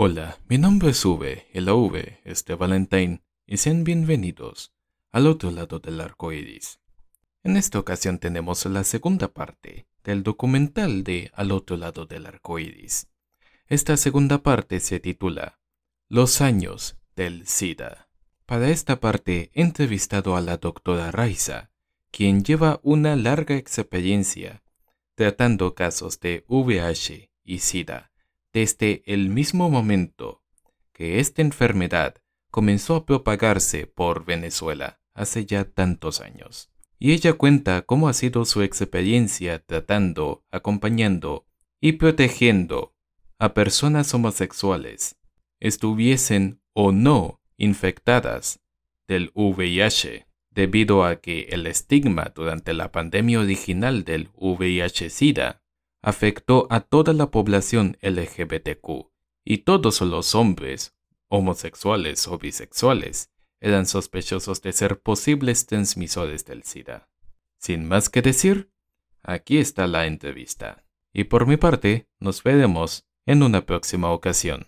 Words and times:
Hola, 0.00 0.38
mi 0.48 0.58
nombre 0.58 0.90
es 0.90 1.04
V 1.04 1.48
la 1.54 1.74
V 1.74 2.20
es 2.22 2.44
de 2.44 2.54
Valentine 2.54 3.20
y 3.48 3.56
sean 3.56 3.82
bienvenidos 3.82 4.72
al 5.10 5.26
otro 5.26 5.50
lado 5.50 5.80
del 5.80 6.00
arco 6.00 6.32
iris. 6.32 6.78
En 7.42 7.56
esta 7.56 7.80
ocasión 7.80 8.20
tenemos 8.20 8.64
la 8.66 8.84
segunda 8.84 9.26
parte 9.26 9.88
del 10.04 10.22
documental 10.22 11.02
de 11.02 11.32
Al 11.34 11.50
otro 11.50 11.76
lado 11.76 12.06
del 12.06 12.26
arco 12.26 12.60
iris. 12.60 13.08
Esta 13.66 13.96
segunda 13.96 14.44
parte 14.44 14.78
se 14.78 15.00
titula 15.00 15.58
Los 16.08 16.42
años 16.42 16.96
del 17.16 17.48
SIDA. 17.48 18.08
Para 18.46 18.68
esta 18.68 19.00
parte 19.00 19.50
he 19.52 19.62
entrevistado 19.62 20.36
a 20.36 20.40
la 20.40 20.58
doctora 20.58 21.10
Raiza, 21.10 21.72
quien 22.12 22.44
lleva 22.44 22.78
una 22.84 23.16
larga 23.16 23.56
experiencia 23.56 24.62
tratando 25.16 25.74
casos 25.74 26.20
de 26.20 26.44
VIH 26.46 27.32
y 27.42 27.58
SIDA 27.58 28.12
desde 28.52 29.02
el 29.06 29.28
mismo 29.28 29.70
momento 29.70 30.42
que 30.92 31.20
esta 31.20 31.42
enfermedad 31.42 32.16
comenzó 32.50 32.96
a 32.96 33.06
propagarse 33.06 33.86
por 33.86 34.24
Venezuela 34.24 35.00
hace 35.14 35.46
ya 35.46 35.64
tantos 35.64 36.20
años. 36.20 36.70
Y 36.98 37.12
ella 37.12 37.34
cuenta 37.34 37.82
cómo 37.82 38.08
ha 38.08 38.12
sido 38.12 38.44
su 38.44 38.62
experiencia 38.62 39.60
tratando, 39.64 40.44
acompañando 40.50 41.46
y 41.80 41.92
protegiendo 41.92 42.94
a 43.38 43.54
personas 43.54 44.12
homosexuales, 44.14 45.16
estuviesen 45.60 46.60
o 46.72 46.90
no 46.90 47.40
infectadas 47.56 48.60
del 49.06 49.30
VIH, 49.34 50.26
debido 50.50 51.04
a 51.04 51.20
que 51.20 51.42
el 51.50 51.66
estigma 51.66 52.32
durante 52.34 52.72
la 52.74 52.90
pandemia 52.90 53.40
original 53.40 54.04
del 54.04 54.30
VIH-Sida 54.34 55.62
afectó 56.02 56.66
a 56.70 56.80
toda 56.80 57.12
la 57.12 57.30
población 57.30 57.96
LGBTQ 58.02 59.10
y 59.44 59.58
todos 59.58 60.00
los 60.00 60.34
hombres, 60.34 60.94
homosexuales 61.28 62.28
o 62.28 62.38
bisexuales, 62.38 63.30
eran 63.60 63.86
sospechosos 63.86 64.62
de 64.62 64.72
ser 64.72 65.00
posibles 65.00 65.66
transmisores 65.66 66.44
del 66.44 66.62
SIDA. 66.62 67.08
Sin 67.58 67.88
más 67.88 68.08
que 68.08 68.22
decir, 68.22 68.70
aquí 69.22 69.58
está 69.58 69.86
la 69.86 70.06
entrevista. 70.06 70.84
Y 71.12 71.24
por 71.24 71.46
mi 71.46 71.56
parte, 71.56 72.08
nos 72.20 72.42
veremos 72.42 73.06
en 73.26 73.42
una 73.42 73.66
próxima 73.66 74.12
ocasión. 74.12 74.66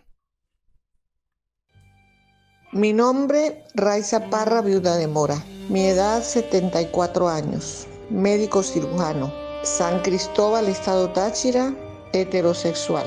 Mi 2.72 2.92
nombre, 2.92 3.64
Raiza 3.74 4.30
Parra, 4.30 4.62
viuda 4.62 4.96
de 4.96 5.06
Mora. 5.06 5.44
Mi 5.68 5.86
edad, 5.86 6.22
74 6.22 7.28
años. 7.28 7.86
Médico 8.10 8.62
cirujano. 8.62 9.49
San 9.62 10.00
Cristóbal, 10.00 10.68
Estado 10.68 11.10
Táchira, 11.10 11.74
heterosexual. 12.12 13.06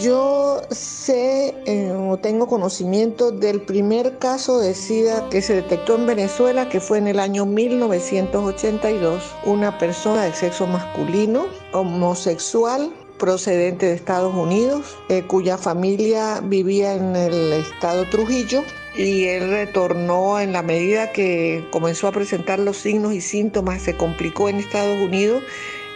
Yo 0.00 0.60
sé 0.70 1.54
eh, 1.66 1.92
o 1.92 2.16
tengo 2.16 2.48
conocimiento 2.48 3.30
del 3.30 3.60
primer 3.62 4.18
caso 4.18 4.58
de 4.58 4.74
SIDA 4.74 5.28
que 5.28 5.40
se 5.40 5.54
detectó 5.54 5.94
en 5.94 6.06
Venezuela, 6.06 6.68
que 6.68 6.80
fue 6.80 6.98
en 6.98 7.06
el 7.06 7.20
año 7.20 7.46
1982. 7.46 9.22
Una 9.44 9.78
persona 9.78 10.24
de 10.24 10.32
sexo 10.32 10.66
masculino, 10.66 11.46
homosexual, 11.72 12.92
procedente 13.18 13.86
de 13.86 13.94
Estados 13.94 14.34
Unidos, 14.34 14.96
eh, 15.08 15.22
cuya 15.26 15.58
familia 15.58 16.40
vivía 16.42 16.94
en 16.94 17.14
el 17.14 17.52
estado 17.52 18.04
Trujillo 18.08 18.62
y 18.96 19.26
él 19.26 19.50
retornó 19.50 20.40
en 20.40 20.52
la 20.52 20.62
medida 20.62 21.12
que 21.12 21.64
comenzó 21.70 22.08
a 22.08 22.12
presentar 22.12 22.58
los 22.58 22.78
signos 22.78 23.12
y 23.14 23.20
síntomas, 23.20 23.82
se 23.82 23.96
complicó 23.96 24.48
en 24.48 24.56
Estados 24.56 24.98
Unidos 24.98 25.42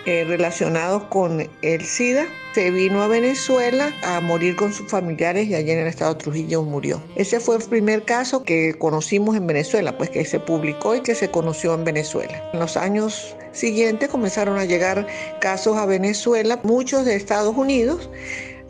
eh, 0.05 0.25
relacionados 0.25 1.05
con 1.05 1.49
el 1.63 1.85
SIDA. 1.85 2.27
Se 2.55 2.71
vino 2.71 3.03
a 3.03 3.09
Venezuela 3.09 3.93
a 4.03 4.21
morir 4.21 4.57
con 4.57 4.73
sus 4.73 4.91
familiares 4.91 5.49
y 5.49 5.55
allí 5.55 5.71
en 5.71 5.79
el 5.79 5.87
estado 5.87 6.15
de 6.15 6.21
Trujillo 6.21 6.63
murió. 6.63 7.03
Ese 7.17 7.41
fue 7.41 7.57
el 7.57 7.63
primer 7.63 8.05
caso 8.05 8.43
que 8.43 8.75
conocimos 8.79 9.37
en 9.37 9.47
Venezuela, 9.47 9.97
pues 9.97 10.11
que 10.11 10.25
se 10.25 10.39
publicó 10.39 10.95
y 10.95 11.01
que 11.01 11.15
se 11.15 11.31
conoció 11.31 11.75
en 11.75 11.85
Venezuela. 11.85 12.43
En 12.53 12.61
los 12.61 12.77
años 12.77 13.35
siguientes 13.53 14.09
comenzaron 14.09 14.59
a 14.59 14.65
llegar 14.65 15.07
casos 15.41 15.77
a 15.77 15.87
Venezuela, 15.87 16.61
muchos 16.63 17.05
de 17.05 17.15
Estados 17.15 17.57
Unidos 17.57 18.11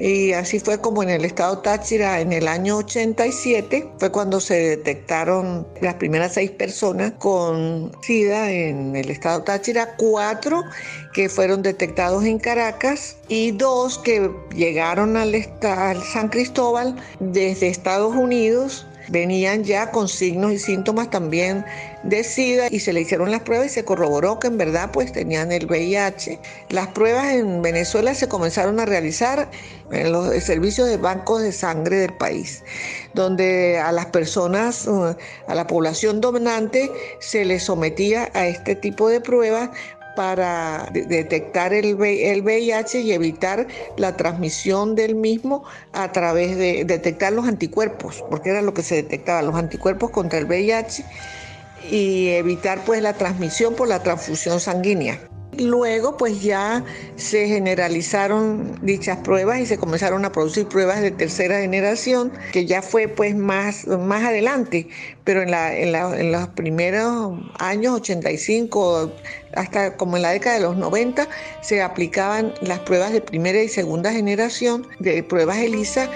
y 0.03 0.33
así 0.33 0.59
fue 0.59 0.81
como 0.81 1.05
en 1.05 1.11
el 1.11 1.25
estado 1.25 1.59
Táchira 1.59 2.21
en 2.21 2.33
el 2.33 2.49
año 2.49 2.79
87 2.79 3.89
fue 3.99 4.11
cuando 4.11 4.41
se 4.41 4.55
detectaron 4.77 5.65
las 5.81 5.95
primeras 5.95 6.35
seis 6.35 6.51
personas 6.51 7.13
con 7.21 7.93
SIDA 8.03 8.51
en 8.51 8.97
el 8.97 9.13
estado 9.13 9.45
Táchira, 9.45 9.95
cuatro 9.97 10.65
que 11.13 11.29
fueron 11.29 11.63
detectados 11.63 12.25
en 12.25 12.41
Caracas 12.41 13.17
y 13.29 13.53
dos 13.53 13.97
que 14.01 14.29
llegaron 14.53 15.17
al, 15.17 15.37
al 15.61 16.03
San 16.03 16.31
Cristóbal 16.31 16.97
desde 17.21 17.69
Estados 17.69 18.17
Unidos. 18.17 18.84
Venían 19.09 19.63
ya 19.63 19.93
con 19.93 20.09
signos 20.09 20.51
y 20.51 20.59
síntomas 20.59 21.11
también 21.11 21.65
de 22.03 22.25
SIDA 22.25 22.69
y 22.71 22.81
se 22.81 22.93
le 22.93 23.01
hicieron 23.01 23.31
las 23.31 23.43
pruebas 23.43 23.67
y 23.67 23.71
se 23.71 23.85
corroboró 23.85 24.39
que 24.39 24.49
en 24.49 24.59
verdad 24.59 24.91
pues 24.93 25.13
tenían 25.13 25.53
el 25.53 25.67
VIH. 25.67 26.39
Las 26.71 26.89
pruebas 26.89 27.33
en 27.33 27.63
Venezuela 27.63 28.15
se 28.15 28.29
comenzaron 28.29 28.81
a 28.81 28.87
realizar 28.87 29.51
en 29.91 30.13
los 30.13 30.35
servicios 30.43 30.89
de 30.89 30.97
bancos 30.97 31.43
de 31.43 31.53
sangre 31.53 31.97
del 31.97 32.15
país, 32.15 32.65
donde 33.15 33.79
a 33.79 33.93
las 33.93 34.07
personas, 34.07 34.87
uh, 34.87 35.15
a 35.47 35.55
la 35.55 35.67
población 35.67 36.21
dominante 36.21 36.91
se 37.21 37.45
les 37.45 37.65
sometía 37.65 38.31
a 38.34 38.47
este 38.47 38.75
tipo 38.75 39.09
de 39.09 39.21
pruebas 39.21 39.71
para 40.17 40.91
detectar 40.93 41.73
el 41.73 41.95
VIH 41.95 43.01
y 43.01 43.13
evitar 43.13 43.67
la 43.97 44.15
transmisión 44.17 44.95
del 44.95 45.15
mismo 45.15 45.65
a 45.93 46.13
través 46.13 46.57
de 46.59 46.84
detectar 46.84 47.33
los 47.33 47.47
anticuerpos, 47.47 48.23
porque 48.29 48.51
era 48.51 48.61
lo 48.61 48.75
que 48.75 48.83
se 48.83 48.97
detectaba, 48.97 49.41
los 49.41 49.55
anticuerpos 49.55 50.11
contra 50.11 50.39
el 50.39 50.45
VIH 50.45 51.05
y 51.91 52.28
evitar 52.28 52.84
pues 52.84 53.03
la 53.03 53.15
transmisión 53.15 53.75
por 53.75 53.88
la 53.88 54.03
transfusión 54.03 54.60
sanguínea. 54.60 55.20
Luego 55.59 56.16
pues 56.16 56.43
ya 56.43 56.82
se 57.16 57.47
generalizaron 57.47 58.78
dichas 58.81 59.19
pruebas 59.19 59.60
y 59.60 59.66
se 59.66 59.76
comenzaron 59.76 60.25
a 60.25 60.32
producir 60.32 60.66
pruebas 60.66 61.03
de 61.03 61.10
tercera 61.10 61.60
generación, 61.60 62.32
que 62.53 62.65
ya 62.65 62.81
fue 62.81 63.06
pues 63.06 63.37
más, 63.37 63.87
más 63.87 64.25
adelante, 64.25 64.88
pero 65.25 65.42
en, 65.42 65.50
la, 65.50 65.76
en, 65.76 65.92
la, 65.92 66.19
en 66.19 66.32
los 66.32 66.48
primeros 66.48 67.38
años 67.59 67.97
85 67.97 69.12
hasta 69.54 69.98
como 69.98 70.16
en 70.16 70.22
la 70.22 70.31
década 70.31 70.56
de 70.56 70.62
los 70.62 70.78
90 70.78 71.28
se 71.60 71.82
aplicaban 71.82 72.54
las 72.62 72.78
pruebas 72.81 73.12
de 73.12 73.21
primera 73.21 73.62
y 73.62 73.69
segunda 73.69 74.10
generación 74.10 74.87
de 75.00 75.22
pruebas 75.22 75.59
ELISA 75.59 76.09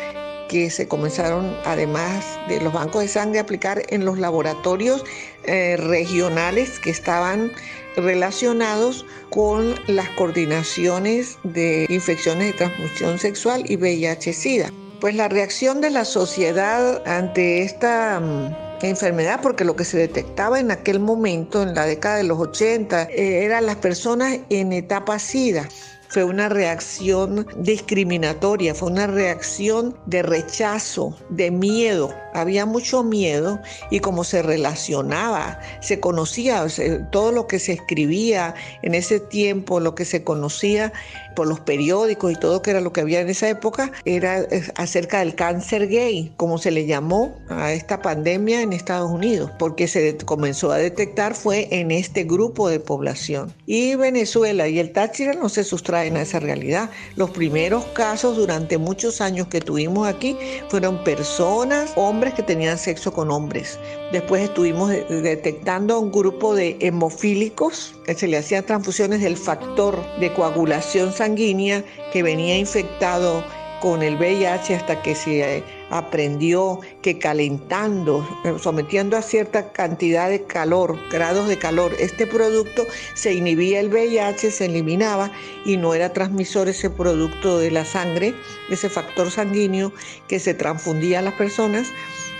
que 0.48 0.70
se 0.70 0.88
comenzaron, 0.88 1.56
además 1.64 2.24
de 2.48 2.60
los 2.60 2.72
bancos 2.72 3.02
de 3.02 3.08
sangre, 3.08 3.38
a 3.38 3.42
aplicar 3.42 3.82
en 3.88 4.04
los 4.04 4.18
laboratorios 4.18 5.04
eh, 5.44 5.76
regionales 5.76 6.78
que 6.80 6.90
estaban 6.90 7.52
relacionados 7.96 9.06
con 9.30 9.74
las 9.86 10.08
coordinaciones 10.10 11.38
de 11.44 11.86
infecciones 11.88 12.52
de 12.52 12.52
transmisión 12.52 13.18
sexual 13.18 13.64
y 13.66 13.76
VIH-Sida. 13.76 14.70
Pues 15.00 15.14
la 15.14 15.28
reacción 15.28 15.80
de 15.80 15.90
la 15.90 16.04
sociedad 16.04 17.02
ante 17.06 17.62
esta 17.62 18.20
mm, 18.20 18.84
enfermedad, 18.84 19.40
porque 19.42 19.64
lo 19.64 19.76
que 19.76 19.84
se 19.84 19.98
detectaba 19.98 20.60
en 20.60 20.70
aquel 20.70 21.00
momento, 21.00 21.62
en 21.62 21.74
la 21.74 21.86
década 21.86 22.16
de 22.16 22.24
los 22.24 22.38
80, 22.38 23.04
eh, 23.04 23.44
eran 23.44 23.66
las 23.66 23.76
personas 23.76 24.38
en 24.50 24.72
etapa 24.72 25.18
SIDA 25.18 25.68
fue 26.08 26.24
una 26.24 26.48
reacción 26.48 27.46
discriminatoria, 27.56 28.74
fue 28.74 28.90
una 28.90 29.06
reacción 29.06 29.96
de 30.06 30.22
rechazo, 30.22 31.16
de 31.30 31.50
miedo. 31.50 32.14
Había 32.40 32.66
mucho 32.66 33.02
miedo 33.02 33.60
y 33.90 34.00
como 34.00 34.24
se 34.24 34.42
relacionaba, 34.42 35.60
se 35.80 36.00
conocía 36.00 36.66
todo 37.10 37.32
lo 37.32 37.46
que 37.46 37.58
se 37.58 37.72
escribía 37.72 38.54
en 38.82 38.94
ese 38.94 39.20
tiempo, 39.20 39.80
lo 39.80 39.94
que 39.94 40.04
se 40.04 40.22
conocía 40.24 40.92
por 41.34 41.46
los 41.46 41.60
periódicos 41.60 42.32
y 42.32 42.34
todo 42.34 42.62
que 42.62 42.70
era 42.70 42.80
lo 42.80 42.92
que 42.92 43.02
había 43.02 43.20
en 43.20 43.28
esa 43.28 43.48
época, 43.48 43.92
era 44.04 44.46
acerca 44.76 45.20
del 45.20 45.34
cáncer 45.34 45.86
gay, 45.86 46.32
como 46.36 46.58
se 46.58 46.70
le 46.70 46.86
llamó 46.86 47.38
a 47.48 47.72
esta 47.72 48.00
pandemia 48.02 48.62
en 48.62 48.72
Estados 48.72 49.10
Unidos, 49.10 49.50
porque 49.58 49.86
se 49.86 50.16
comenzó 50.16 50.72
a 50.72 50.78
detectar 50.78 51.34
fue 51.34 51.68
en 51.70 51.90
este 51.90 52.24
grupo 52.24 52.68
de 52.68 52.80
población. 52.80 53.52
Y 53.66 53.94
Venezuela 53.94 54.68
y 54.68 54.78
el 54.78 54.92
Táchira 54.92 55.34
no 55.34 55.48
se 55.48 55.64
sustraen 55.64 56.16
a 56.16 56.22
esa 56.22 56.40
realidad. 56.40 56.90
Los 57.16 57.30
primeros 57.30 57.84
casos 57.86 58.36
durante 58.36 58.78
muchos 58.78 59.20
años 59.20 59.48
que 59.48 59.60
tuvimos 59.60 60.08
aquí 60.08 60.36
fueron 60.68 61.04
personas, 61.04 61.92
hombres 61.96 62.25
que 62.34 62.42
tenían 62.42 62.78
sexo 62.78 63.12
con 63.12 63.30
hombres. 63.30 63.78
Después 64.12 64.42
estuvimos 64.42 64.90
detectando 64.90 66.00
un 66.00 66.10
grupo 66.10 66.54
de 66.54 66.76
hemofílicos 66.80 67.94
que 68.04 68.14
se 68.14 68.28
le 68.28 68.38
hacían 68.38 68.64
transfusiones 68.64 69.20
del 69.20 69.36
factor 69.36 69.98
de 70.18 70.32
coagulación 70.32 71.12
sanguínea 71.12 71.84
que 72.12 72.22
venía 72.22 72.58
infectado 72.58 73.44
con 73.80 74.02
el 74.02 74.16
VIH 74.16 74.74
hasta 74.74 75.02
que 75.02 75.14
se 75.14 75.62
aprendió 75.90 76.80
que 77.02 77.18
calentando, 77.18 78.26
sometiendo 78.60 79.16
a 79.16 79.22
cierta 79.22 79.72
cantidad 79.72 80.28
de 80.28 80.42
calor, 80.44 80.98
grados 81.10 81.48
de 81.48 81.58
calor, 81.58 81.92
este 81.98 82.26
producto 82.26 82.84
se 83.14 83.34
inhibía 83.34 83.80
el 83.80 83.88
VIH, 83.88 84.50
se 84.50 84.66
eliminaba 84.66 85.30
y 85.64 85.76
no 85.76 85.94
era 85.94 86.12
transmisor 86.12 86.68
ese 86.68 86.90
producto 86.90 87.58
de 87.58 87.70
la 87.70 87.84
sangre, 87.84 88.34
ese 88.70 88.88
factor 88.88 89.30
sanguíneo 89.30 89.92
que 90.28 90.40
se 90.40 90.54
transfundía 90.54 91.20
a 91.20 91.22
las 91.22 91.34
personas 91.34 91.88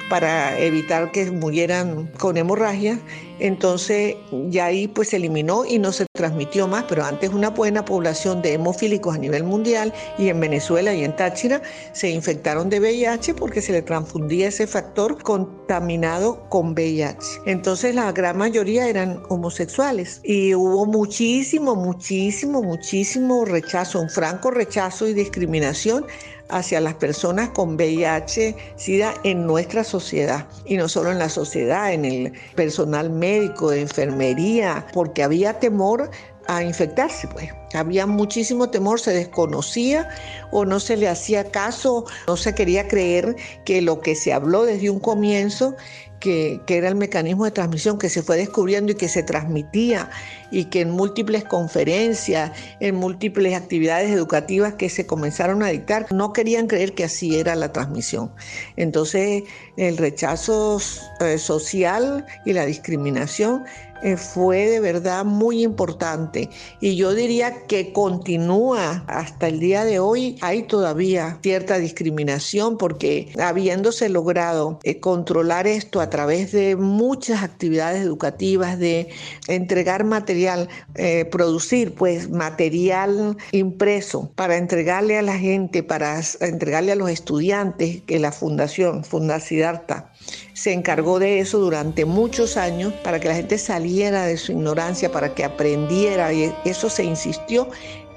para 0.09 0.59
evitar 0.59 1.11
que 1.11 1.31
murieran 1.31 2.07
con 2.19 2.37
hemorragia. 2.37 2.99
Entonces 3.39 4.17
ya 4.49 4.67
ahí 4.67 4.89
pues 4.89 5.11
se 5.11 5.17
eliminó 5.17 5.65
y 5.65 5.79
no 5.79 5.93
se 5.93 6.06
transmitió 6.17 6.67
más, 6.67 6.85
pero 6.89 7.05
antes 7.05 7.31
una 7.31 7.51
buena 7.51 7.85
población 7.85 8.43
de 8.43 8.55
hemofílicos 8.55 9.15
a 9.15 9.19
nivel 9.19 9.45
mundial 9.45 9.93
y 10.19 10.29
en 10.29 10.41
Venezuela 10.41 10.93
y 10.93 11.05
en 11.05 11.15
Táchira 11.15 11.63
se 11.93 12.11
infectaron 12.11 12.69
de 12.69 12.81
VIH 12.81 13.35
porque 13.35 13.63
se 13.63 13.73
le 13.73 13.83
transfundía 13.83 14.49
ese 14.49 14.67
factor 14.67 15.23
contaminado 15.23 16.49
con 16.49 16.73
VIH. 16.73 17.43
Entonces 17.47 17.95
la 17.95 18.11
gran 18.13 18.37
mayoría 18.37 18.89
eran 18.89 19.23
homosexuales 19.29 20.21
y 20.25 20.55
hubo 20.55 20.87
muchísimo, 20.87 21.77
muchísimo, 21.77 22.63
muchísimo 22.63 23.45
rechazo, 23.45 24.01
un 24.01 24.11
franco 24.11 24.51
rechazo 24.51 25.07
y 25.07 25.15
discriminación 25.15 26.07
hacia 26.49 26.81
las 26.81 26.95
personas 26.95 27.51
con 27.51 27.75
VIH, 27.75 28.55
SIDA 28.77 29.15
en 29.25 29.47
nuestra 29.47 29.85
sociedad 29.85 30.47
y 30.65 30.77
no 30.77 30.89
solo 30.89 31.11
en 31.11 31.19
la 31.19 31.29
sociedad, 31.29 31.93
en 31.93 32.05
el 32.05 32.33
personal 32.55 33.11
médico, 33.11 33.71
de 33.71 33.83
enfermería, 33.83 34.87
porque 34.93 35.23
había 35.23 35.59
temor 35.59 36.06
a 36.49 36.63
infectarse, 36.63 37.29
pues. 37.29 37.51
Había 37.75 38.07
muchísimo 38.07 38.71
temor, 38.71 39.01
se 39.01 39.13
desconocía 39.13 40.09
o 40.51 40.65
no 40.65 40.81
se 40.81 40.97
le 40.97 41.09
hacía 41.09 41.51
caso, 41.51 42.07
no 42.27 42.37
se 42.37 42.55
quería 42.55 42.89
creer 42.89 43.37
que 43.65 43.83
lo 43.83 44.01
que 44.01 44.15
se 44.15 44.33
habló 44.33 44.65
desde 44.65 44.89
un 44.89 45.01
comienzo 45.01 45.77
que, 46.21 46.61
era 46.69 46.89
el 46.89 46.95
mecanismo 46.95 47.45
de 47.45 47.51
transmisión 47.51 47.99
que 47.99 48.09
se 48.09 48.23
fue 48.23 48.37
descubriendo 48.37 48.93
y 48.93 48.95
que 48.95 49.09
se 49.09 49.23
transmitía 49.23 50.11
y 50.51 50.67
que 50.67 50.81
en 50.81 50.91
múltiples 50.91 51.45
conferencias, 51.45 52.53
en 52.81 52.95
múltiples 52.95 53.55
actividades 53.55 54.11
educativas 54.11 54.75
que 54.75 54.89
se 54.89 55.07
comenzaron 55.07 55.63
a 55.63 55.69
dictar, 55.69 56.13
no 56.13 56.33
querían 56.33 56.67
creer 56.67 56.95
que 56.95 57.05
así 57.05 57.39
era 57.39 57.55
la 57.55 57.73
transmisión. 57.73 58.33
Entonces 58.77 59.45
el 59.77 59.97
rechazo 59.97 60.79
eh, 61.21 61.39
social 61.39 62.25
y 62.45 62.53
la 62.53 62.67
discriminación 62.67 63.65
eh, 64.03 64.17
fue 64.17 64.67
de 64.67 64.81
verdad 64.81 65.25
muy 65.25 65.63
importante 65.63 66.49
y 66.81 66.97
yo 66.97 67.15
diría 67.15 67.67
que 67.67 67.93
continúa 67.93 69.05
hasta 69.07 69.49
el 69.49 69.61
día 69.61 69.85
de 69.85 69.99
hoy. 69.99 70.37
Hay 70.41 70.65
todavía 70.65 71.39
cierta 71.43 71.79
discriminación 71.79 72.79
porque 72.79 73.33
habiéndose 73.41 74.09
logrado 74.09 74.79
eh, 74.83 75.01
controlar 75.01 75.67
esto 75.67 76.01
a 76.01 76.11
través 76.11 76.53
de 76.53 76.77
muchas 76.77 77.43
actividades 77.43 78.03
educativas, 78.03 78.79
de 78.79 79.09
entregar 79.49 80.05
material, 80.05 80.69
eh, 80.95 81.25
producir 81.25 81.95
pues 81.95 82.31
material 82.31 83.37
impreso 83.53 84.31
para 84.35 84.57
entregarle 84.57 85.19
a 85.19 85.23
la 85.23 85.39
gente, 85.39 85.83
para 85.83 86.21
entregarle 86.41 86.93
a 86.93 86.97
los 86.97 87.11
estudiantes 87.11 88.03
que 88.03 88.19
la 88.19 88.33
fundación, 88.33 89.05
Fundacidarta, 89.05 90.13
se 90.53 90.73
encargó 90.73 91.19
de 91.19 91.41
eso 91.41 91.59
durante 91.59 92.05
muchos 92.05 92.57
años 92.57 92.93
para 93.05 93.21
que 93.21 93.29
la 93.29 93.35
gente 93.35 93.59
saliera 93.59 94.27
de 94.27 94.37
su 94.37 94.53
ignorancia, 94.53 95.13
para 95.13 95.35
que 95.35 95.45
aprendiera 95.45 96.33
y 96.33 96.53
eso 96.65 96.89
se 96.89 97.05
insistió. 97.05 97.69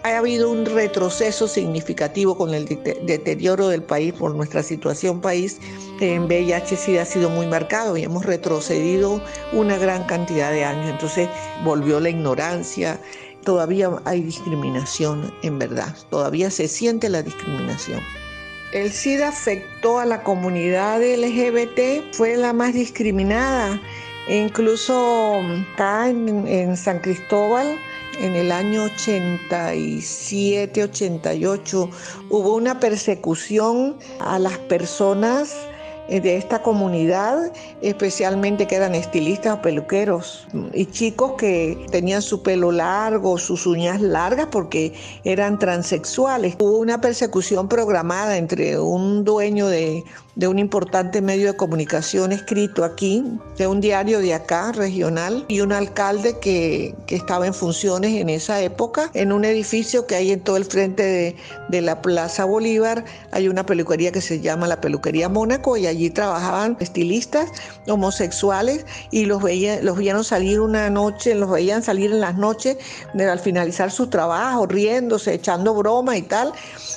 Ha 0.04 0.18
habido 0.18 0.50
un 0.50 0.66
retroceso 0.66 1.48
significativo 1.48 2.38
con 2.38 2.54
el 2.54 2.66
deterioro 2.66 3.68
del 3.68 3.84
país 3.84 4.14
por 4.14 4.34
nuestra 4.34 4.64
situación 4.64 5.20
país. 5.20 5.60
En 6.00 6.24
VIH 6.24 6.78
sí 6.78 6.98
ha 6.98 7.04
sido 7.04 7.30
muy 7.30 7.48
marcado 7.48 7.98
y 7.98 8.04
hemos 8.04 8.26
retrocedido 8.26 9.22
una 9.52 9.78
gran 9.78 10.06
cantidad 10.06 10.52
de 10.52 10.64
años. 10.64 10.90
Entonces 10.90 11.28
volvió 11.66 12.00
la 12.00 12.12
ignorancia, 12.12 13.02
todavía 13.44 13.92
hay 14.06 14.22
discriminación 14.22 15.34
en 15.44 15.60
verdad, 15.60 15.94
todavía 16.10 16.50
se 16.50 16.70
siente 16.70 17.10
la 17.10 17.22
discriminación. 17.22 18.00
El 18.72 18.92
SIDA 18.92 19.30
afectó 19.30 19.98
a 19.98 20.06
la 20.06 20.24
comunidad 20.24 21.02
LGBT, 21.02 22.14
fue 22.14 22.38
la 22.38 22.54
más 22.54 22.76
discriminada. 22.76 23.82
Incluso 24.30 25.42
acá 25.74 26.08
en, 26.08 26.78
San 26.78 27.00
Cristóbal, 27.00 27.80
en 28.20 28.36
el 28.36 28.52
año 28.52 28.84
87, 28.84 30.84
88, 30.84 31.90
hubo 32.30 32.56
una 32.56 32.80
persecución 32.80 33.98
a 34.20 34.38
las 34.38 34.60
personas 34.60 35.56
de 36.10 36.38
esta 36.38 36.62
comunidad, 36.62 37.52
especialmente 37.82 38.68
que 38.68 38.76
eran 38.76 38.96
estilistas 38.96 39.58
o 39.58 39.62
peluqueros 39.62 40.48
y 40.74 40.86
chicos 40.88 41.34
que 41.38 41.86
tenían 41.92 42.22
su 42.22 42.42
pelo 42.42 42.72
largo, 42.72 43.38
sus 43.38 43.68
uñas 43.68 44.02
largas 44.02 44.48
porque 44.52 44.94
eran 45.24 45.60
transexuales. 45.60 46.56
Hubo 46.60 46.78
una 46.78 47.00
persecución 47.00 47.68
programada 47.68 48.38
entre 48.38 48.80
un 48.80 49.24
dueño 49.24 49.68
de 49.68 50.04
de 50.40 50.48
un 50.48 50.58
importante 50.58 51.22
medio 51.22 51.48
de 51.48 51.58
comunicación 51.58 52.32
escrito 52.32 52.86
aquí, 52.86 53.26
de 53.58 53.68
un 53.68 53.82
diario 53.82 54.20
de 54.20 54.34
acá, 54.34 54.72
regional, 54.72 55.44
y 55.50 55.60
un 55.60 55.74
alcalde 55.74 56.40
que, 56.40 56.96
estaba 57.10 57.46
en 57.46 57.54
funciones 57.54 58.14
en 58.14 58.30
esa 58.30 58.62
época, 58.62 59.12
en 59.14 59.34
un 59.34 59.44
edificio 59.44 60.08
que 60.08 60.16
hay 60.16 60.32
en 60.32 60.40
todo 60.40 60.56
el 60.56 60.64
frente 60.64 61.04
de, 61.04 61.36
de 61.68 61.82
la 61.82 62.02
Plaza 62.02 62.46
Bolívar, 62.46 63.04
hay 63.32 63.50
una 63.50 63.66
peluquería 63.66 64.14
que 64.14 64.22
se 64.22 64.40
llama 64.40 64.66
la 64.68 64.80
Peluquería 64.80 65.28
Mónaco 65.28 65.76
y 65.76 65.88
allí 66.00 66.10
trabajaban 66.10 66.78
estilistas 66.80 67.50
homosexuales 67.88 68.86
y 69.12 69.26
los, 69.26 69.44
veían, 69.44 69.86
los 69.86 69.98
vieron 69.98 70.24
salir 70.24 70.62
una 70.62 70.90
noche, 70.90 71.36
los 71.36 71.50
veían 71.50 71.84
salir 71.84 72.12
en 72.12 72.22
las 72.22 72.38
noches 72.38 72.78
al 73.20 73.40
finalizar 73.40 73.92
su 73.92 74.08
trabajo, 74.08 74.66
riéndose, 74.66 75.34
echando 75.34 75.74
broma 75.74 76.16
y 76.16 76.22
tal, 76.22 76.54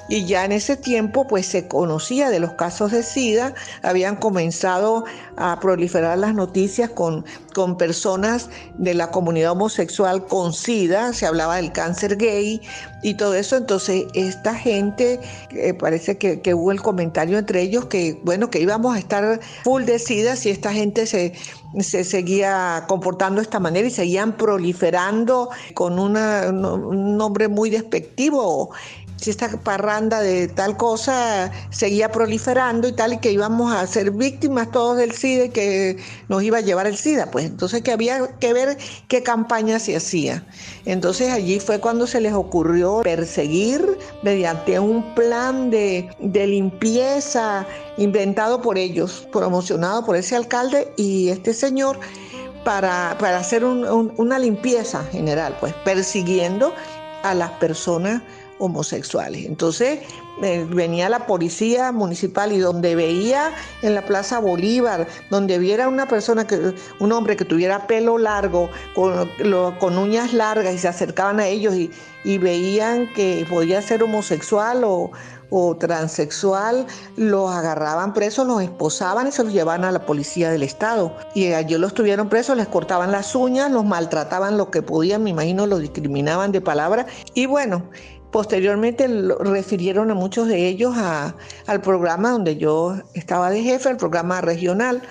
y 0.09 0.25
ya 0.25 0.45
en 0.45 0.53
ese 0.53 0.77
tiempo 0.77 1.27
pues 1.27 1.47
se 1.47 1.67
conocía 1.67 2.31
de 2.31 2.39
los 2.39 2.53
casos 2.53 2.93
de 2.93 3.03
SIDA. 3.03 3.55
Habían 3.83 4.17
comenzado 4.17 5.05
a 5.37 5.59
proliferar 5.59 6.19
las 6.19 6.35
noticias 6.35 6.91
con, 6.91 7.25
con 7.53 7.77
personas 7.77 8.49
de 8.79 8.95
la 8.95 9.11
comunidad 9.11 9.53
homosexual 9.53 10.27
con 10.27 10.53
SIDA, 10.53 11.13
se 11.13 11.27
hablaba 11.27 11.57
del 11.57 11.73
cáncer 11.73 12.17
gay 12.17 12.61
y 13.03 13.15
todo 13.15 13.35
eso. 13.35 13.57
Entonces, 13.57 14.07
esta 14.15 14.55
gente, 14.55 15.21
eh, 15.51 15.75
parece 15.75 16.19
que, 16.19 16.55
hubo 16.55 16.73
el 16.73 16.83
comentario 16.83 17.39
entre 17.39 17.63
ellos 17.63 17.87
que, 17.87 18.21
bueno, 18.25 18.51
que 18.51 18.61
íbamos 18.61 18.95
a 18.95 18.99
estar 18.99 19.41
full 19.65 19.85
de 19.85 19.99
SIDA 19.99 20.37
si 20.37 20.51
esta 20.51 20.73
gente 20.73 21.07
se, 21.07 21.33
se 21.81 22.05
seguía 22.05 22.85
comportando 22.89 23.41
de 23.41 23.45
esta 23.45 23.61
manera 23.61 23.87
y 23.87 23.91
seguían 23.91 24.37
proliferando 24.37 25.51
con 25.75 25.99
una, 25.99 26.49
un 26.51 27.17
nombre 27.17 27.49
muy 27.49 27.71
despectivo 27.71 28.71
si 29.23 29.31
esta 29.31 29.49
parranda 29.49 30.21
de 30.21 30.49
tal 30.49 30.77
cosa 30.77 31.53
seguía 31.71 32.11
proliferando 32.11 32.89
y 32.89 32.93
tal, 32.93 33.13
y 33.13 33.19
que 33.19 33.31
íbamos 33.31 33.73
a 33.73 33.87
ser 33.87 34.11
víctimas 34.11 34.73
todos 34.73 34.97
del 34.97 35.13
SIDA 35.13 35.45
y 35.45 35.49
que 35.51 35.97
nos 36.29 36.43
iba 36.43 36.59
a 36.59 36.61
llevar 36.61 36.89
el 36.89 36.97
SIDA, 36.97 37.31
pues 37.31 37.45
entonces 37.45 37.83
que 37.83 37.93
había 37.93 38.37
que 38.41 38.53
ver 38.53 38.77
qué 39.07 39.23
campaña 39.23 39.79
se 39.79 39.95
hacía. 39.95 40.45
Entonces 40.87 41.31
allí 41.31 41.61
fue 41.61 41.79
cuando 41.79 42.09
se 42.09 42.21
les 42.21 42.33
ocurrió 42.33 43.03
perseguir 43.05 43.97
mediante 44.25 44.81
un 44.81 45.15
plan 45.15 45.71
de, 45.71 46.11
limpieza 46.19 47.65
inventado 47.99 48.61
por 48.61 48.77
ellos, 48.77 49.29
promocionado 49.31 50.05
por 50.05 50.17
ese 50.17 50.35
alcalde 50.35 50.93
y 50.97 51.29
este 51.29 51.55
señor. 51.55 52.01
Para, 52.65 53.11
hacer 53.37 53.65
una 53.65 54.39
limpieza 54.39 55.03
general, 55.11 55.57
pues 55.59 55.75
persiguiendo 55.85 56.73
a 57.25 57.35
las 57.35 57.51
personas 57.53 58.23
homosexuales. 58.63 59.45
Entonces 59.45 60.01
eh, 60.43 60.67
venía 60.71 61.09
la 61.09 61.27
policía 61.27 61.91
municipal 61.91 62.53
y 62.53 62.59
donde 62.59 62.95
veía 62.95 63.53
en 63.83 63.95
la 63.95 64.03
Plaza 64.07 64.39
Bolívar, 64.39 65.09
donde 65.31 65.59
viera 65.59 65.89
una 65.89 66.07
persona, 66.07 66.47
que, 66.47 66.75
un 67.01 67.13
hombre 67.13 67.37
que 67.37 67.45
tuviera 67.45 67.87
pelo 67.87 68.19
largo, 68.19 68.71
con, 68.95 69.29
con 69.81 69.99
uñas 69.99 70.33
largas 70.33 70.75
y 70.75 70.79
se 70.79 70.89
acercaban 70.89 71.41
a 71.41 71.49
ellos 71.49 71.75
y, 71.75 71.91
y 72.25 72.39
veían 72.39 73.13
que 73.15 73.45
podía 73.51 73.83
ser 73.83 74.03
homosexual 74.03 74.85
o, 74.85 75.11
o 75.55 75.77
transexual, 75.77 76.87
los 77.17 77.51
agarraban 77.51 78.15
presos, 78.15 78.47
los 78.47 78.63
esposaban 78.63 79.29
y 79.29 79.33
se 79.33 79.45
los 79.45 79.53
llevaban 79.53 79.85
a 79.85 79.93
la 79.93 80.07
policía 80.07 80.51
del 80.51 80.63
estado. 80.63 81.15
Y 81.35 81.53
allí 81.53 81.77
los 81.77 81.93
tuvieron 81.93 82.31
presos, 82.31 82.57
les 82.57 82.69
cortaban 82.69 83.13
las 83.13 83.35
uñas, 83.35 83.71
los 83.71 83.85
maltrataban 83.85 84.57
lo 84.57 84.71
que 84.71 84.81
podían, 84.81 85.23
me 85.23 85.31
imagino 85.31 85.67
los 85.67 85.81
discriminaban 85.81 86.53
de 86.53 86.63
palabra. 86.63 87.07
Y 87.35 87.45
bueno, 87.45 87.85
Posteriormente 88.33 89.07
refirieron 89.41 90.11
a 90.11 90.15
muchos 90.15 90.49
de 90.49 90.67
ellos 90.67 90.97
al 90.97 91.83
programa 91.83 92.31
donde 92.31 92.57
yo 92.57 92.97
estaba 93.13 93.51
de 93.51 93.63
jefe, 93.63 93.91
el 93.91 93.99
programa 93.99 94.41
regional, 94.41 95.03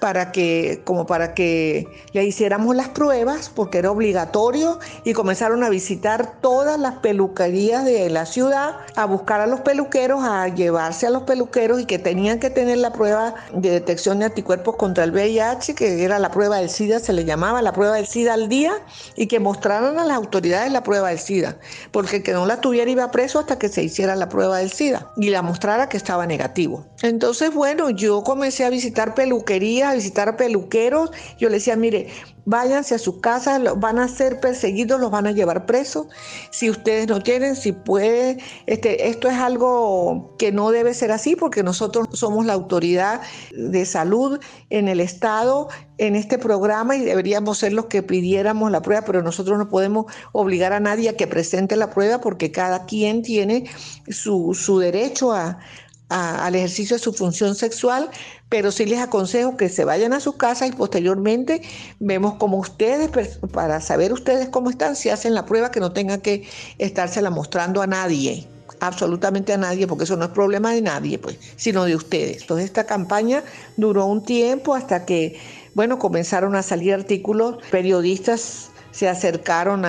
para 0.00 0.32
que, 0.32 0.82
como 0.84 1.06
para 1.06 1.34
que 1.34 1.86
le 2.12 2.24
hiciéramos 2.24 2.76
las 2.76 2.88
pruebas, 2.88 3.50
porque 3.54 3.78
era 3.78 3.90
obligatorio, 3.90 4.78
y 5.04 5.12
comenzaron 5.12 5.64
a 5.64 5.68
visitar 5.68 6.40
todas 6.40 6.78
las 6.78 6.96
peluquerías 6.96 7.84
de 7.84 8.08
la 8.10 8.26
ciudad, 8.26 8.76
a 8.94 9.06
buscar 9.06 9.40
a 9.40 9.46
los 9.46 9.60
peluqueros, 9.60 10.22
a 10.22 10.48
llevarse 10.48 11.06
a 11.06 11.10
los 11.10 11.22
peluqueros 11.22 11.80
y 11.80 11.86
que 11.86 11.98
tenían 11.98 12.38
que 12.38 12.50
tener 12.50 12.78
la 12.78 12.92
prueba 12.92 13.34
de 13.52 13.70
detección 13.70 14.18
de 14.18 14.26
anticuerpos 14.26 14.76
contra 14.76 15.04
el 15.04 15.12
VIH, 15.12 15.74
que 15.74 16.04
era 16.04 16.18
la 16.18 16.30
prueba 16.30 16.58
del 16.58 16.70
SIDA, 16.70 17.00
se 17.00 17.12
le 17.12 17.24
llamaba 17.24 17.62
la 17.62 17.72
prueba 17.72 17.96
del 17.96 18.06
SIDA 18.06 18.34
al 18.34 18.48
día, 18.48 18.72
y 19.16 19.26
que 19.26 19.40
mostraran 19.40 19.98
a 19.98 20.04
las 20.04 20.16
autoridades 20.16 20.70
la 20.72 20.82
prueba 20.82 21.08
del 21.08 21.18
SIDA, 21.18 21.56
porque 21.90 22.22
que 22.22 22.32
no 22.32 22.46
la 22.46 22.60
tuviera 22.60 22.90
iba 22.90 23.10
preso 23.10 23.38
hasta 23.38 23.58
que 23.58 23.68
se 23.68 23.82
hiciera 23.82 24.14
la 24.16 24.28
prueba 24.28 24.58
del 24.58 24.70
SIDA 24.70 25.12
y 25.16 25.30
la 25.30 25.42
mostrara 25.42 25.88
que 25.88 25.96
estaba 25.96 26.26
negativo. 26.26 26.84
Entonces, 27.02 27.52
bueno, 27.52 27.90
yo 27.90 28.22
comencé 28.22 28.64
a 28.64 28.70
visitar 28.70 29.14
peluquerías, 29.14 29.95
visitar 29.96 30.36
peluqueros, 30.36 31.10
yo 31.38 31.48
le 31.48 31.56
decía, 31.56 31.76
mire, 31.76 32.08
váyanse 32.46 32.94
a 32.94 32.98
sus 32.98 33.20
casas, 33.20 33.60
van 33.76 33.98
a 33.98 34.08
ser 34.08 34.40
perseguidos, 34.40 35.00
los 35.00 35.10
van 35.10 35.26
a 35.26 35.32
llevar 35.32 35.66
presos. 35.66 36.06
Si 36.50 36.70
ustedes 36.70 37.08
no 37.08 37.20
tienen, 37.20 37.56
si 37.56 37.72
puede, 37.72 38.38
este, 38.66 39.08
esto 39.08 39.28
es 39.28 39.36
algo 39.36 40.34
que 40.38 40.52
no 40.52 40.70
debe 40.70 40.94
ser 40.94 41.10
así 41.10 41.36
porque 41.36 41.62
nosotros 41.62 42.08
somos 42.12 42.46
la 42.46 42.52
autoridad 42.54 43.20
de 43.52 43.84
salud 43.84 44.38
en 44.70 44.88
el 44.88 45.00
Estado 45.00 45.68
en 45.98 46.14
este 46.14 46.38
programa 46.38 46.94
y 46.96 47.04
deberíamos 47.04 47.58
ser 47.58 47.72
los 47.72 47.86
que 47.86 48.02
pidiéramos 48.02 48.70
la 48.70 48.82
prueba, 48.82 49.04
pero 49.04 49.22
nosotros 49.22 49.58
no 49.58 49.68
podemos 49.68 50.06
obligar 50.32 50.72
a 50.72 50.80
nadie 50.80 51.08
a 51.08 51.16
que 51.16 51.26
presente 51.26 51.74
la 51.74 51.90
prueba 51.90 52.20
porque 52.20 52.52
cada 52.52 52.84
quien 52.86 53.22
tiene 53.22 53.68
su, 54.08 54.54
su 54.54 54.78
derecho 54.78 55.32
a, 55.32 55.58
al 56.08 56.54
ejercicio 56.54 56.96
de 56.96 57.02
su 57.02 57.12
función 57.12 57.54
sexual, 57.54 58.10
pero 58.48 58.70
sí 58.70 58.86
les 58.86 59.00
aconsejo 59.00 59.56
que 59.56 59.68
se 59.68 59.84
vayan 59.84 60.12
a 60.12 60.20
su 60.20 60.36
casa 60.36 60.66
y 60.66 60.72
posteriormente 60.72 61.62
vemos 61.98 62.34
cómo 62.34 62.58
ustedes, 62.58 63.10
para 63.52 63.80
saber 63.80 64.12
ustedes 64.12 64.48
cómo 64.48 64.70
están, 64.70 64.94
si 64.94 65.10
hacen 65.10 65.34
la 65.34 65.46
prueba, 65.46 65.70
que 65.70 65.80
no 65.80 65.92
tengan 65.92 66.20
que 66.20 66.48
estársela 66.78 67.30
mostrando 67.30 67.82
a 67.82 67.86
nadie 67.86 68.46
absolutamente 68.80 69.52
a 69.52 69.56
nadie, 69.56 69.86
porque 69.86 70.04
eso 70.04 70.16
no 70.16 70.24
es 70.26 70.30
problema 70.30 70.72
de 70.72 70.82
nadie, 70.82 71.18
pues, 71.18 71.38
sino 71.56 71.84
de 71.84 71.96
ustedes. 71.96 72.42
Entonces 72.42 72.66
esta 72.66 72.84
campaña 72.84 73.42
duró 73.76 74.04
un 74.06 74.22
tiempo 74.22 74.74
hasta 74.74 75.06
que, 75.06 75.40
bueno, 75.74 75.98
comenzaron 75.98 76.54
a 76.56 76.62
salir 76.62 76.92
artículos, 76.92 77.56
periodistas 77.70 78.70
se 78.90 79.08
acercaron 79.08 79.84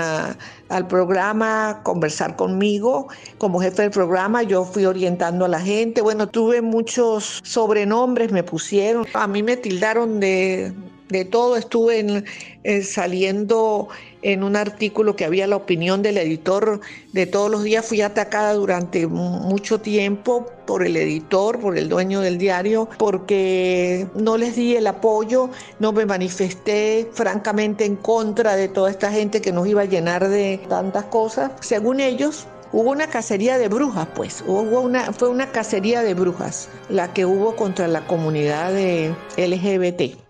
al 0.69 0.87
programa, 0.87 1.81
conversar 1.83 2.35
conmigo 2.35 3.07
como 3.37 3.59
jefe 3.61 3.83
del 3.83 3.91
programa. 3.91 4.43
Yo 4.43 4.65
fui 4.65 4.85
orientando 4.85 5.45
a 5.45 5.47
la 5.47 5.59
gente. 5.59 6.01
Bueno, 6.01 6.27
tuve 6.27 6.61
muchos 6.61 7.41
sobrenombres, 7.43 8.31
me 8.31 8.43
pusieron. 8.43 9.05
A 9.13 9.27
mí 9.27 9.43
me 9.43 9.57
tildaron 9.57 10.19
de, 10.19 10.73
de 11.09 11.25
todo. 11.25 11.57
Estuve 11.57 12.23
eh, 12.63 12.83
saliendo 12.83 13.89
en 14.21 14.43
un 14.43 14.55
artículo 14.55 15.15
que 15.15 15.25
había 15.25 15.47
la 15.47 15.55
opinión 15.55 16.01
del 16.01 16.17
editor 16.17 16.81
de 17.13 17.25
todos 17.25 17.49
los 17.49 17.63
días. 17.63 17.85
Fui 17.85 18.01
atacada 18.01 18.53
durante 18.53 19.07
mucho 19.07 19.79
tiempo 19.79 20.45
por 20.65 20.85
el 20.85 20.97
editor, 20.97 21.59
por 21.59 21.77
el 21.77 21.87
dueño 21.89 22.21
del 22.21 22.37
diario, 22.37 22.89
porque 22.97 24.07
no 24.15 24.37
les 24.37 24.55
di 24.55 24.75
el 24.75 24.87
apoyo, 24.87 25.49
no 25.79 25.93
me 25.93 26.05
manifesté 26.05 27.09
francamente 27.13 27.85
en 27.85 27.95
contra 27.95 28.55
de 28.55 28.67
toda 28.67 28.91
esta 28.91 29.11
gente 29.11 29.41
que 29.41 29.51
nos 29.51 29.67
iba 29.67 29.83
a 29.83 29.85
llenar 29.85 30.27
de 30.27 30.59
tantas 30.67 31.05
cosas. 31.05 31.51
Según 31.61 31.99
ellos, 31.99 32.47
hubo 32.73 32.91
una 32.91 33.07
cacería 33.07 33.57
de 33.57 33.67
brujas, 33.67 34.07
pues, 34.15 34.43
hubo 34.45 34.81
una, 34.81 35.13
fue 35.13 35.29
una 35.29 35.51
cacería 35.51 36.01
de 36.03 36.13
brujas 36.13 36.69
la 36.89 37.13
que 37.13 37.25
hubo 37.25 37.55
contra 37.55 37.87
la 37.87 38.05
comunidad 38.05 38.73
de 38.73 39.15
LGBT. 39.37 40.26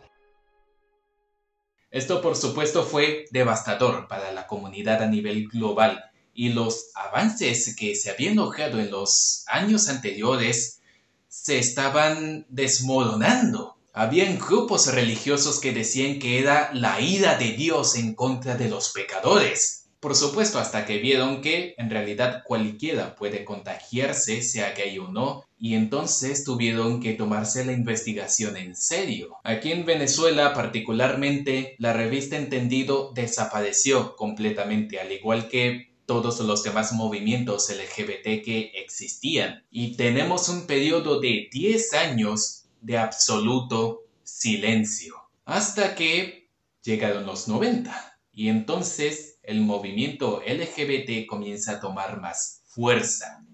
Esto 1.98 2.22
por 2.22 2.36
supuesto 2.36 2.86
fue 2.86 3.26
devastador 3.32 4.08
para 4.08 4.32
la 4.32 4.46
comunidad 4.46 5.02
a 5.02 5.08
nivel 5.08 5.48
global 5.48 6.12
y 6.32 6.50
los 6.50 6.92
avances 6.94 7.76
que 7.76 7.96
se 7.96 8.12
habían 8.12 8.36
logrado 8.36 8.80
en 8.80 8.92
los 8.92 9.44
años 9.48 9.90
anteriores 9.90 10.80
se 11.28 11.58
estaban 11.58 12.46
desmoronando. 12.50 13.78
Habían 13.94 14.38
grupos 14.38 14.94
religiosos 14.94 15.60
que 15.60 15.74
decían 15.74 16.20
que 16.20 16.38
era 16.38 16.70
la 16.72 17.02
ira 17.02 17.36
de 17.36 17.54
Dios 17.54 17.96
en 17.96 18.14
contra 18.14 18.56
de 18.56 18.70
los 18.70 18.92
pecadores. 18.92 19.77
Por 20.00 20.16
supuesto, 20.16 20.60
hasta 20.60 20.86
que 20.86 21.00
vieron 21.00 21.42
que 21.42 21.74
en 21.78 21.90
realidad 21.90 22.44
cualquiera 22.46 23.16
puede 23.16 23.44
contagiarse, 23.44 24.44
sea 24.44 24.74
gay 24.74 25.00
o 25.00 25.08
no, 25.08 25.44
y 25.58 25.74
entonces 25.74 26.44
tuvieron 26.44 27.02
que 27.02 27.14
tomarse 27.14 27.66
la 27.66 27.72
investigación 27.72 28.58
en 28.58 28.76
serio. 28.76 29.38
Aquí 29.44 29.72
en 29.72 29.86
Venezuela 29.86 30.54
particularmente, 30.54 31.76
la 31.80 31.94
revista 31.94 32.38
Entendido 32.38 33.12
desapareció 33.16 34.16
completamente, 34.16 35.00
al 35.00 35.12
igual 35.12 35.50
que 35.50 35.88
todos 36.06 36.40
los 36.40 36.64
demás 36.64 36.94
movimientos 36.94 37.70
LGBT 37.70 38.44
que 38.44 38.72
existían. 38.76 39.66
Y 39.70 39.98
tenemos 39.98 40.48
un 40.48 40.66
periodo 40.66 41.20
de 41.20 41.50
10 41.52 41.94
años 41.94 42.66
de 42.82 42.98
absoluto 42.98 44.04
silencio. 44.24 45.16
Hasta 45.44 45.96
que 45.96 46.50
llegaron 46.84 47.26
los 47.26 47.48
90. 47.48 48.20
Y 48.32 48.50
entonces 48.50 49.37
el 49.48 49.62
movimiento 49.62 50.42
LGBT 50.46 51.26
comienza 51.26 51.74
a 51.74 51.80
tomar 51.80 52.20
más 52.20 52.64
fuerza. 52.68 53.47